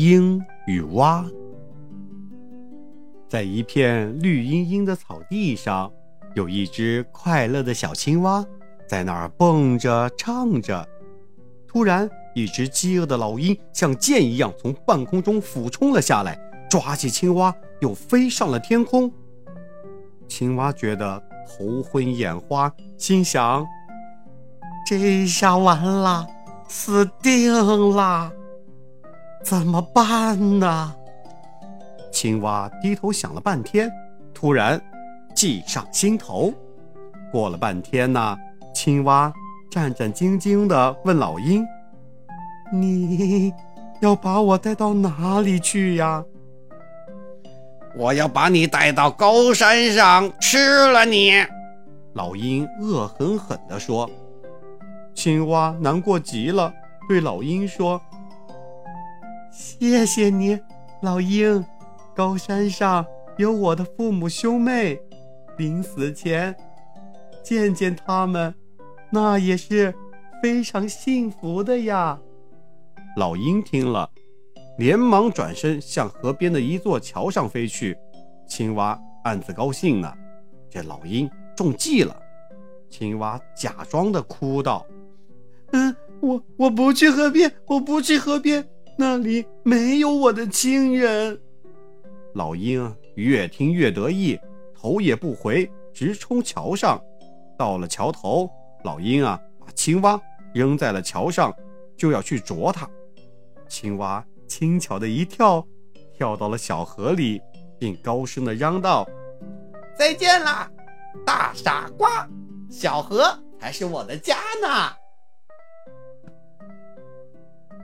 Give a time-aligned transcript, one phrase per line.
[0.00, 1.22] 鹰与蛙，
[3.28, 5.92] 在一片绿茵茵的草地上，
[6.34, 8.42] 有一只快乐的小青蛙，
[8.88, 10.88] 在那儿蹦着唱着。
[11.68, 16.34] 突然，一只饥饿的老鹰像箭一样从半空中俯冲了下来，
[16.70, 19.12] 抓起青蛙，又飞上了天空。
[20.26, 23.66] 青蛙觉得头昏眼花，心想
[24.88, 26.26] ：“这下完了，
[26.68, 28.32] 死定了，
[29.42, 30.94] 怎么办呢？”
[32.12, 33.90] 青蛙低头想了半天，
[34.34, 34.80] 突然
[35.34, 36.52] 计上心头。
[37.32, 38.36] 过了半天呢，
[38.74, 39.32] 青蛙
[39.70, 41.64] 战战兢兢地问老鹰
[42.72, 43.52] ：“你
[44.00, 46.24] 要把我带到哪里去呀？”
[47.96, 50.58] 我要把你带到高山上吃
[50.92, 51.32] 了你！
[52.14, 54.10] 老鹰恶狠狠地说。
[55.14, 56.72] 青蛙难过极了，
[57.08, 58.00] 对老鹰说
[59.60, 60.58] ：“谢谢你，
[61.02, 61.62] 老鹰。
[62.16, 63.04] 高山上
[63.36, 64.98] 有我的父母兄妹，
[65.58, 66.56] 临死前
[67.44, 68.54] 见见他们，
[69.10, 69.94] 那也是
[70.42, 72.18] 非常幸福的呀。”
[73.18, 74.10] 老鹰听了。
[74.78, 77.94] 连忙转身向河边的一座桥上飞去，
[78.48, 80.10] 青蛙暗自高兴呢。
[80.70, 82.16] 这老鹰中计了。
[82.88, 84.86] 青蛙假装的哭道
[85.72, 88.66] ：“嗯，我我不去河边，我不去河边，
[89.00, 91.40] 那里没有我的亲人。”
[92.34, 94.38] 老鹰越听越得意，
[94.72, 97.02] 头也不回，直冲桥上。
[97.58, 98.48] 到了桥头，
[98.84, 100.20] 老鹰啊，把青蛙
[100.54, 101.52] 扔在了桥上，
[101.96, 102.88] 就要去啄它。
[103.66, 104.24] 青蛙。
[104.46, 105.64] 轻巧的一跳，
[106.12, 107.40] 跳到了小河里，
[107.78, 109.06] 并高声的嚷道
[109.96, 110.68] ：“再见啦，
[111.24, 112.28] 大傻瓜！
[112.68, 114.92] 小河才是我的家呢。”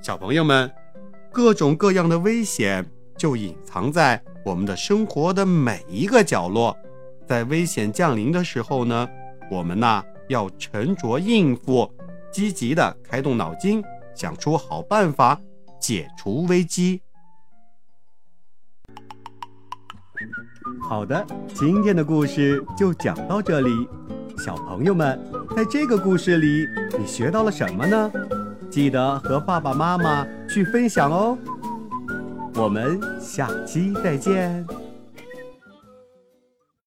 [0.00, 0.72] 小朋友们，
[1.34, 2.86] 各种各样的危险
[3.18, 6.76] 就隐藏在我们的生活的每一个角落。
[7.26, 9.08] 在危险降临的时候呢，
[9.50, 11.92] 我们呐要沉着应付，
[12.32, 13.82] 积极的开动脑筋，
[14.14, 15.36] 想出好办法。
[15.80, 17.02] 解除危机。
[20.88, 23.86] 好的，今天的故事就讲到这里。
[24.38, 25.20] 小朋友们，
[25.54, 26.64] 在这个故事里，
[26.98, 28.10] 你学到了什么呢？
[28.70, 31.36] 记得和爸爸妈妈去分享哦。
[32.54, 34.83] 我们下期再见。